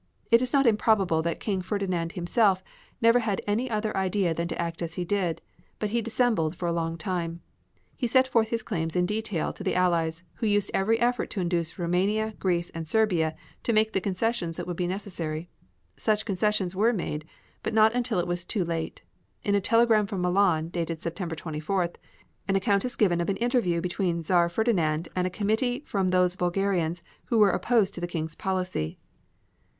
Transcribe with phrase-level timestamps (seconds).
[0.31, 2.63] It is not improbable that King Ferdinand himself
[3.03, 5.43] never had any other idea than to act as he did,
[5.77, 7.41] but he dissembled for a long time.
[7.95, 11.39] He set forth his claims in detail to the Allies, who used every effort to
[11.39, 15.51] induce Roumania, Greece and Serbia to make the concessions that would be necessary.
[15.97, 17.23] Such concessions were made,
[17.61, 19.03] but not until it was too late.
[19.43, 21.97] In a telegram from Milan dated September 24th,
[22.47, 26.35] an account is given of an interview between Czar Ferdinand and a committee from those
[26.35, 28.97] Bulgarians who were opposed to the King's policy.